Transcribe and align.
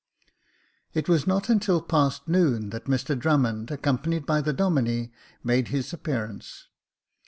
It 0.95 1.07
was 1.07 1.27
not 1.27 1.47
until 1.47 1.79
past 1.79 2.27
noon 2.27 2.71
that 2.71 2.85
Mr 2.85 3.15
Drummond, 3.15 3.69
accompanied 3.69 4.25
by 4.25 4.41
the 4.41 4.51
Domine, 4.51 5.11
made 5.43 5.67
his 5.67 5.93
appear 5.93 6.25
ance. 6.25 6.69